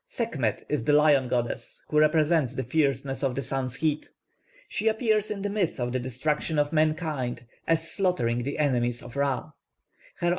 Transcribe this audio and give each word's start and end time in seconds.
+Sekhmet+ 0.07 0.63
is 0.67 0.85
the 0.85 0.93
lion 0.93 1.27
goddess, 1.27 1.83
who 1.89 1.99
represents 1.99 2.55
the 2.55 2.63
fierceness 2.63 3.21
of 3.21 3.35
the 3.35 3.41
sun's 3.43 3.75
heat. 3.75 4.09
She 4.67 4.87
appears 4.87 5.29
in 5.29 5.43
the 5.43 5.49
myth 5.51 5.79
of 5.79 5.91
the 5.93 5.99
destruction 5.99 6.57
of 6.57 6.73
mankind 6.73 7.45
as 7.67 7.87
slaughtering 7.91 8.41
the 8.41 8.57
enemies 8.57 9.03
of 9.03 9.15
Ra. 9.15 9.51